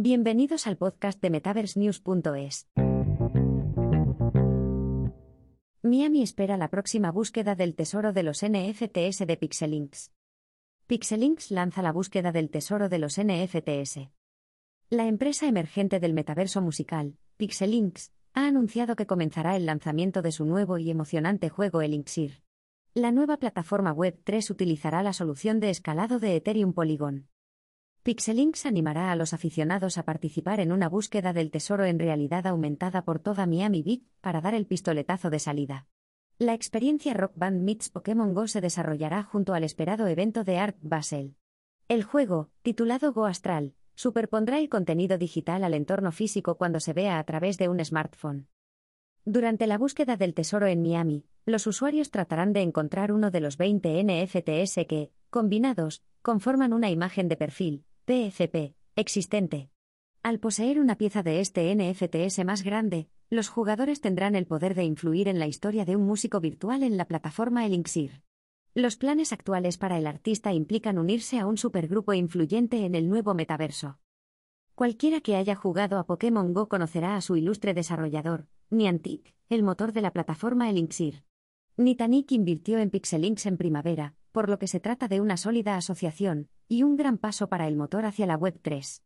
[0.00, 2.68] Bienvenidos al podcast de MetaverseNews.es.
[5.82, 10.12] Miami espera la próxima búsqueda del tesoro de los NFTs de Pixelinks.
[10.86, 14.08] Pixelinks lanza la búsqueda del tesoro de los NFTs.
[14.88, 20.44] La empresa emergente del metaverso musical, Pixelinks, ha anunciado que comenzará el lanzamiento de su
[20.44, 22.44] nuevo y emocionante juego Elixir.
[22.94, 27.26] La nueva plataforma Web 3 utilizará la solución de escalado de Ethereum Polygon.
[28.08, 33.04] Pixelinks animará a los aficionados a participar en una búsqueda del tesoro en realidad aumentada
[33.04, 35.86] por toda Miami Beach para dar el pistoletazo de salida.
[36.38, 40.78] La experiencia Rock Band Meets Pokémon Go se desarrollará junto al esperado evento de Art
[40.80, 41.36] Basel.
[41.86, 47.18] El juego, titulado Go Astral, superpondrá el contenido digital al entorno físico cuando se vea
[47.18, 48.48] a través de un smartphone.
[49.26, 53.58] Durante la búsqueda del tesoro en Miami, los usuarios tratarán de encontrar uno de los
[53.58, 59.68] 20 NFTs que, combinados, conforman una imagen de perfil, PFP, existente.
[60.22, 64.84] Al poseer una pieza de este NFTs más grande, los jugadores tendrán el poder de
[64.84, 68.22] influir en la historia de un músico virtual en la plataforma Elixir.
[68.72, 73.34] Los planes actuales para el artista implican unirse a un supergrupo influyente en el nuevo
[73.34, 73.98] metaverso.
[74.74, 79.92] Cualquiera que haya jugado a Pokémon Go conocerá a su ilustre desarrollador, Niantic, el motor
[79.92, 81.24] de la plataforma Elixir.
[81.76, 86.48] Nitanik invirtió en Pixelinks en primavera, por lo que se trata de una sólida asociación,
[86.68, 89.02] y un gran paso para el motor hacia la Web 3.